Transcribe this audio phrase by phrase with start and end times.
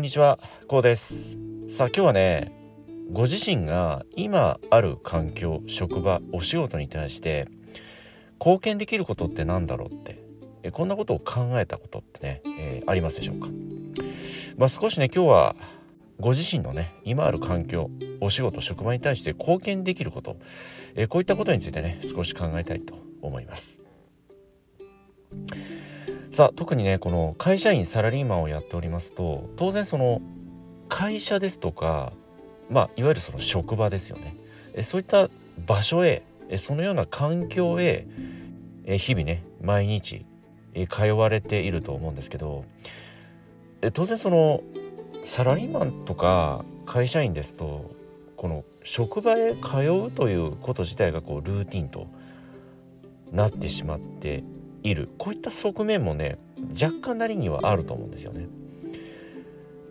[0.00, 1.36] こんにちは、こうです。
[1.68, 2.52] さあ今日はね、
[3.12, 7.48] ご自身が今ある環境、職場、お仕事に対して
[8.38, 10.18] 貢献できることって何だろうって、
[10.62, 13.48] えこんなことを考えたことってね、えーありますでしょうか？
[14.56, 15.56] まあ少しね、今日は
[16.18, 17.90] ご自身のね、今ある環境、
[18.22, 20.38] お仕事、職場に対して貢献できること、
[20.94, 23.82] えこういったことについてね、少し考えたいと思います。
[26.40, 30.22] さあ特にねこの会社員サラリーマンをやっておりますと当然その
[30.88, 32.14] 会社ですとか
[32.70, 34.36] まあいわゆるその職場ですよね。
[34.72, 35.28] えそういった
[35.66, 38.06] 場所へえそのような環境へ
[38.86, 40.24] え日々ね毎日
[40.72, 42.64] え通われていると思うんですけど
[43.82, 44.62] え当然その
[45.24, 47.94] サラリーマンとか会社員ですと
[48.36, 52.06] この職場へ通うということ自体がこうルーティンと
[53.30, 54.42] なってしまって
[54.82, 56.38] いるこういった側面もね
[56.70, 58.46] 若干なりにはあると思うんですよね。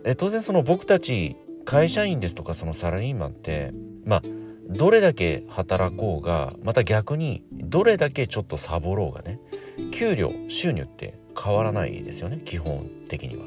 [0.04, 3.72] え当然その僕たち会社員ですとかそのサラリーマンって
[4.04, 4.22] まあ
[4.68, 9.40] どれだけ働こうがまた逆にどれだけちょっとサボろうがね
[9.92, 13.46] 給料収入って変わらないですよね基本的には。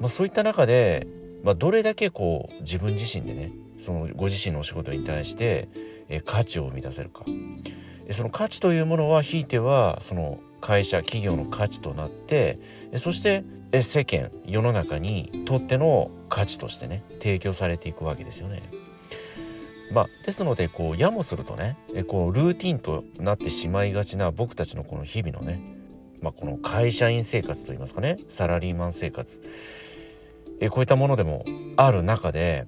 [0.00, 1.08] まあ、そういった中で、
[1.42, 5.68] まあ、どれだけこう自分自身でねそのご自身のお仕事に対して
[6.08, 7.24] え価値を生み出せるか
[8.10, 12.58] その価値というものはひいてはその会社企業の価値となって
[12.96, 13.44] そして
[13.82, 18.62] 世間世の中にとっての価値としてね提供されていくわけですよね。
[19.90, 21.76] まあ、ですのでこうやもするとね
[22.08, 25.62] こうルーティンとなってしまいがちな僕たちのこの日々のね、
[26.20, 29.42] まあ、この会社員生活といいますかねサラリーマン生活
[30.60, 31.44] えこういったものでも
[31.76, 32.66] ある中で、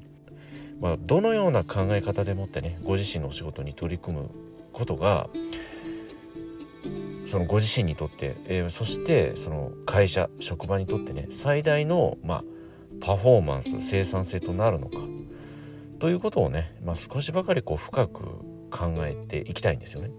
[0.81, 4.31] まあ、どのような考え方でもってねご自身のお仕事に取り組む
[4.73, 5.29] ことが
[7.27, 12.45] そのご自身にとって、えーそしてその会社職場にとってね最大の、まあ、
[13.01, 14.99] パフォーマンス生産性となるのか
[16.01, 18.25] ということをね、まあ、少しばかりこう深く
[18.71, 20.11] 考えていきたいんですよね。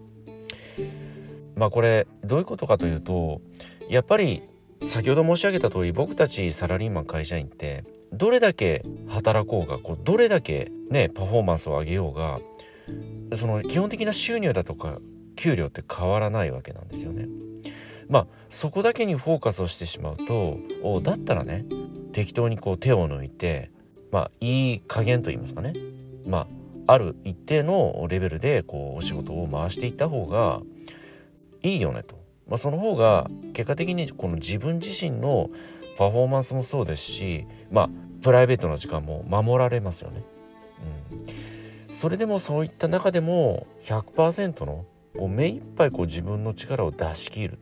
[1.56, 3.42] まあこれどういうことかというと
[3.90, 4.44] やっぱり
[4.86, 12.40] 先ほど申し上げた通り僕たちサラリーマン会社員ってどれだけ働こうがこうどれだけねパフォーマンスを上げようが
[13.34, 15.00] その基本的な収入だとか
[15.36, 17.28] 給料って変わらないわけなんですよね。
[18.10, 20.60] まあそこだけにフォーカスをしてしまうと
[21.02, 21.66] だったらね
[22.12, 23.72] 適当にこう手を抜いて
[24.12, 25.74] まあいい加減と言いますかね
[26.26, 30.62] まあある一定のレベルでこうお仕事を回していった方が
[31.64, 32.16] いいよねと、
[32.50, 35.50] まあ、その方が結果的にこの自分自身の
[35.98, 37.90] パフォーマンスもそうですしまあ
[38.22, 40.24] プライベートの時間も守られますよね。
[41.12, 41.26] うん、
[41.92, 44.86] それでもそういった中でも100%の
[45.18, 47.60] こう目いっぱいこう自分の力を出し切る、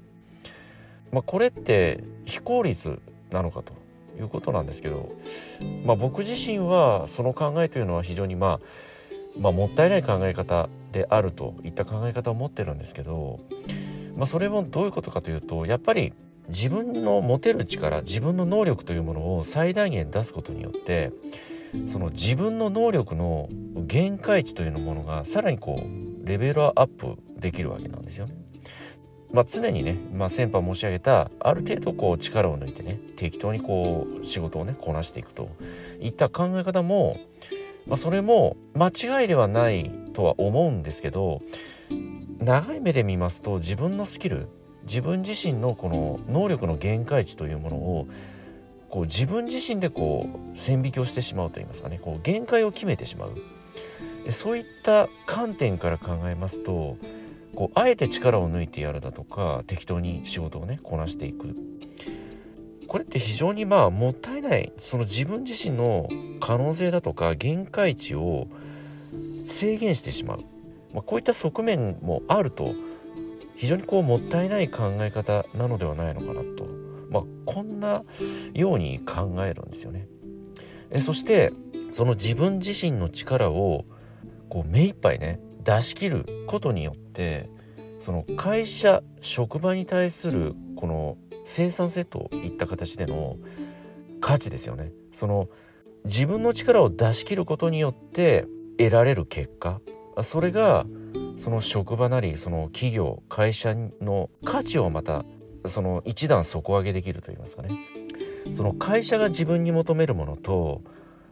[1.12, 3.02] まあ、これって非効率
[3.32, 3.74] なのかと
[4.20, 5.12] いうことなんですけど、
[5.84, 8.60] まあ、僕自身はその考えというのは非常にまあ
[9.38, 13.40] まあ、もったいない考え方であるといった考え方を持ってるんですけど、
[14.16, 16.14] まあ、それもどういうことかというとやっぱり
[16.50, 21.12] 自分の持てる力自分の能力というものを最大限出すことによって
[21.86, 28.36] その自分の能力の限界値というものがさらにこうレベルアップできるわけなんですよね。
[29.32, 35.50] まあ、常にね、まあ、先般申し上げたある程度こう力を抜いてね適当にこう仕事をねこなしていくと
[36.02, 37.20] いった考え方も
[37.90, 41.42] まあ、それも間違いではないとは思うんですけど
[42.40, 44.48] 長い目で見ますと自分のスキル
[44.84, 48.08] 自分自身のこの能力の限界値というものを
[48.90, 52.00] こう自分自身でこう線引きをしてしまうといいますかね。
[52.00, 54.32] こう限界を決めてしまう。
[54.32, 56.98] そういった観点から考えますと
[57.56, 61.56] こうあえて力を抜いてやるだとか適当に仕事をねこなしていく。
[62.88, 68.48] これって非常にまあもったいないその自分自身の可能性だとか限界値を
[69.46, 70.40] 制限してしまう、
[70.94, 72.74] まあ、こういった側面もあると
[73.56, 76.66] 非常にこうもったいない考え方なのではないのかなと、
[77.10, 78.04] まあ、こんな
[78.54, 80.08] ように考えるんですよね。
[80.92, 81.52] えそして
[81.92, 83.86] その自分自身の力を
[84.50, 87.50] こう目いっぱいね出し切ることによって
[88.00, 93.38] その会社職場に対するこの生産性といった形での
[94.22, 95.50] 価値ですよねその
[96.06, 98.46] 自分の力を出し切ることによって
[98.78, 99.82] 得られる結果
[100.22, 100.86] それが
[101.36, 105.24] その職場なりその企業会社の価値をまた
[105.66, 107.72] その一段底上げできると言いますかね
[108.52, 110.82] その会社が自分に求めるものと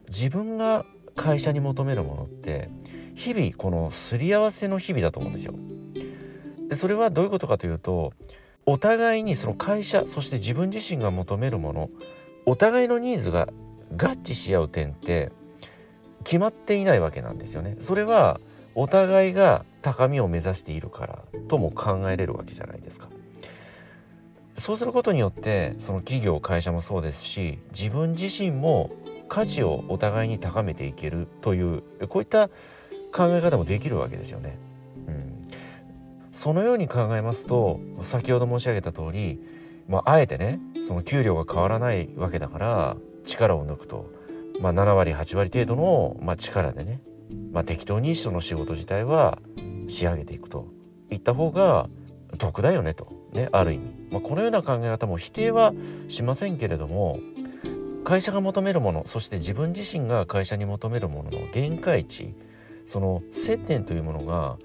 [0.07, 0.85] 自分が
[1.15, 2.69] 会社に求めるものって
[3.15, 5.53] 日々このすり合わせの日々だと思うんですよ。
[6.69, 8.13] でそれはどういうことかというと
[8.65, 11.89] お互いにその会社そして自分自身が求めるもの
[12.45, 13.47] お互いのニーズが
[13.95, 15.31] 合致し合う点って
[16.23, 17.77] 決まっていないわけなんですよね。
[17.79, 18.39] それは
[18.75, 23.07] お互いが高みを目指しているからとも考えれるわけじゃないですか。
[24.57, 28.91] そうすることによってその企業会社もそうですし自分自身も
[29.29, 34.57] 価値をお互いに高めていけるというこういった考え方もできるわけですよね。
[35.07, 35.41] うん、
[36.31, 39.39] そのように考えますと先ほど申し上げた通り、
[39.87, 44.11] まあ、えてねその給料が変わらないわけだから力を抜くと、
[44.59, 47.01] まあ、7割8割程度の、まあ、力でね、
[47.51, 49.39] まあ、適当にその仕事自体は
[49.87, 50.77] 仕上げていくと。
[51.09, 51.89] いった方が
[52.37, 53.16] 得だよねと。
[53.33, 55.73] ねある意味、まあ、このような考え方も否定は
[56.07, 57.19] しませんけれども
[58.03, 62.33] 会社が求めるものそして自分自身が会社に求めるものの限界値
[62.85, 64.57] その接点というものが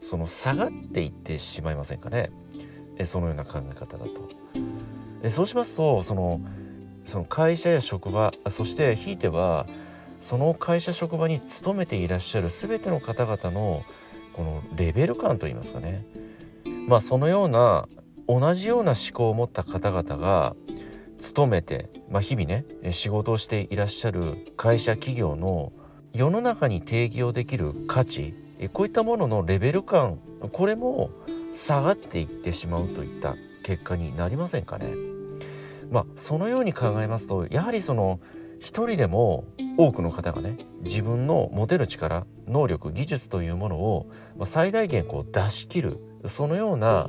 [0.00, 2.30] その下がっていってしまいませんかね。
[2.96, 4.28] えそのような考え方だと。
[5.22, 6.40] えそうしますとその
[7.04, 9.66] その会社や職場そしてひいては
[10.20, 13.82] その会社職場に勤めていらっしゃる全ての方々の
[14.32, 16.04] このレベル感といいますかね。
[16.86, 17.88] まあそのような
[18.28, 20.54] 同じような思考を持った方々が
[21.16, 25.72] 勤めて、まあ、日々ね仕事をしていらっしゃる会社企業の
[26.12, 28.34] 世の中に定義をできる価値
[28.72, 30.18] こういったもののレベル感
[30.52, 31.10] これも
[31.54, 34.94] 下がっていってしまうといった結果になりませんかね。
[35.90, 38.20] まあそのように考えますとやはりその
[38.60, 39.44] 一人でも
[39.76, 44.10] 多くの方がね自分の持てる力能力技術というものを
[44.44, 47.08] 最大限こう出し切るそのような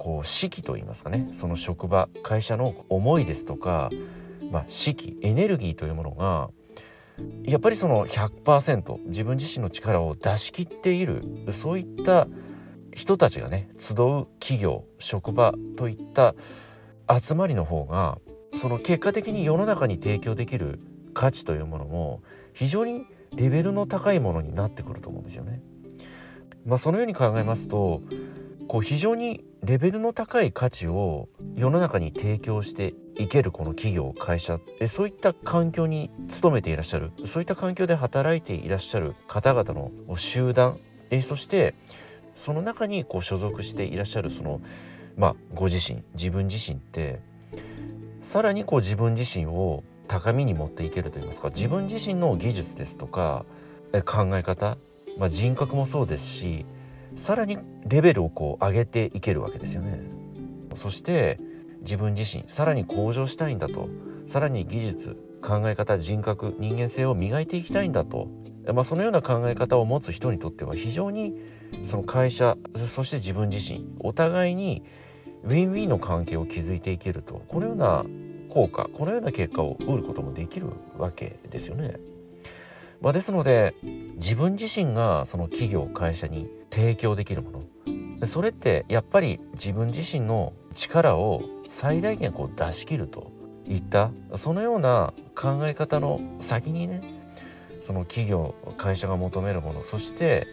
[0.00, 3.90] こう士気といいますかねその職場会社の思いですとか、
[4.50, 6.48] まあ、士気エネルギーというものが
[7.44, 12.28] やっぱりその100%自分自身の力を出し切っているそういった
[12.94, 16.34] 人たちがね集う企業職場といった
[17.20, 18.16] 集まりの方が
[18.54, 20.80] その結果的に世の中に提供できる
[21.12, 22.22] 価値というものも
[22.54, 23.04] 非常に
[23.36, 25.60] レベルの高いものになってくると思うんですよね。
[26.64, 28.02] まあ、そのように考えますと
[28.70, 40.78] こう非常にレベルの高い価値を世の中に提供していけるこの企業会社えそういった環境に勤めていらっしゃるそういった環境で働いていらっしゃる方々の集団
[41.10, 41.74] えそして
[42.36, 44.60] その中にこう所属していらっしゃるその
[45.16, 47.18] まあご自身自分自身って
[48.20, 53.44] さらにこう自分自身を高みに持っていけるといいますか自分自身の技術ですとか
[54.04, 54.78] 考え方、
[55.18, 56.66] まあ、人格もそうですし
[57.14, 60.00] さらにレベルをこう上げていけるわけですよね。
[60.74, 61.38] そして
[61.80, 63.88] 自分自身さらに向上したいんだと
[64.26, 68.28] さらに技術考え方人格人間性を磨いていきたいんだと、
[68.72, 71.34] まあ、そのような考え方を持つ人にとっては非常に
[71.82, 74.82] その会社そして自分自身お互いに
[75.42, 78.04] ウィンウィンの関係を築いていけるとこのような
[78.50, 80.68] 効果このような結果を得ることもできる
[80.98, 81.96] わけですよね。
[83.00, 83.74] まあ、ですので
[84.20, 87.64] 自分自身がその企業会社に提供できるも
[88.18, 88.26] の。
[88.26, 93.32] それってやっぱり自分自身の力を最大限こう出し切ると
[93.66, 97.00] いったそのような考え方の先にね
[97.80, 100.46] その企業会社が求めるものそして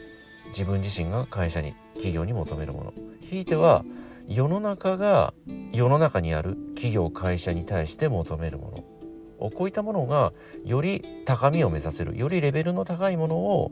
[0.48, 2.94] 自分自身が会社に企業に求めるもの。
[3.20, 3.84] ひいては
[4.30, 5.34] 世の中が
[5.74, 8.97] 世の中にある企業会社に対して求めるもの。
[9.40, 10.34] こういったものが
[10.66, 13.72] より高みを目指せるよりレベルの高いものを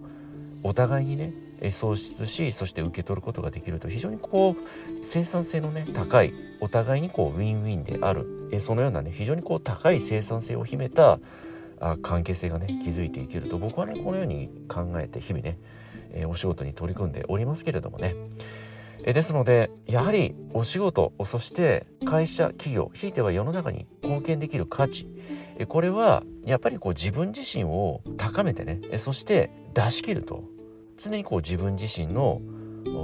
[0.64, 1.34] お互いにね
[1.72, 3.88] 創出しそして受け取ることができると。
[3.88, 4.56] 非常にこう
[5.02, 8.50] 生産性のね高いお互いにこうウィンウィンである。
[8.52, 11.20] えそのようなね非常にこう高い生産性を秘めた
[11.80, 13.58] あ関係性がね築いていけると。
[13.58, 15.58] 僕はねこのように考えて日々ね、
[16.14, 18.16] えお仕事に取り組んでおりますけれどもね。
[19.08, 25.08] えですのでやはりお仕事そして会社企業ひいては世の中に貢献できる価値。
[25.58, 30.44] えこれはやっぱりこう自分自身を高めてねそして出し切ると。
[30.98, 32.42] 常にこう自分自身の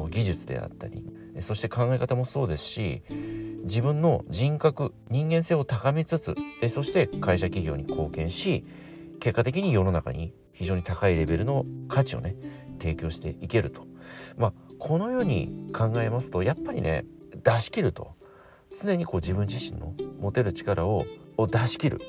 [0.09, 1.05] 技術であったり
[1.41, 3.03] そして考え方もそうですし
[3.63, 6.35] 自分の人格人間性を高めつつ
[6.69, 8.65] そして会社企業に貢献し
[9.19, 12.37] 結果的に世の中に非常に高いレベルの価値をね
[12.79, 13.85] 提供していけると。
[14.37, 17.05] まあこのように考えますとやっぱりね
[17.43, 18.15] 出し切ると。
[18.73, 21.05] 常にこう自分自身の持てる力を
[21.37, 22.01] 出し切る。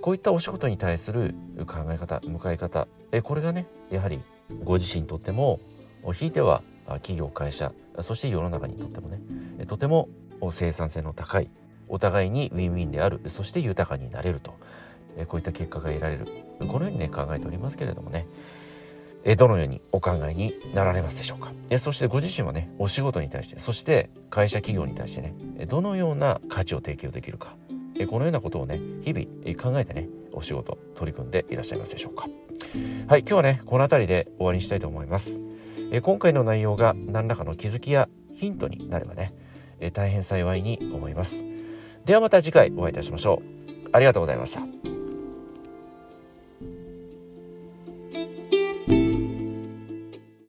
[0.00, 1.34] こういったお仕事に対する
[1.66, 2.88] 考え方向かい方。
[3.22, 4.20] これがねやはり
[4.64, 5.60] ご自身にとっても
[6.12, 9.20] ひいては企業会社そして世の中にとってもね
[9.66, 10.08] とても
[10.50, 11.50] 生産性の高い
[11.88, 14.56] お互いにウィンウィンであるそして豊かになれると。
[15.28, 16.26] こういった結果が得られる。
[16.66, 18.26] このようにね考えておりますけれどもね。
[19.24, 21.52] えどのようにお考えになられますでしょうか？
[21.70, 25.34] えそしてご自身はねお仕事に対してそして会社企業に対してね
[25.66, 27.56] どのような価値を提供できるか？
[27.98, 32.26] えこのようなことをね日々え考えてねお仕事取り組んでいらっしゃいますでしょうか？
[33.06, 35.40] はい今日はねこの辺りで終わりにしたいと思います。
[35.92, 39.34] え今回の内容が何らかの気づきやヒントになればね
[39.78, 41.44] え大変幸いに思います。
[42.04, 43.88] ではまた次回お会いいたしましょう。
[43.92, 44.91] ありがとうございました。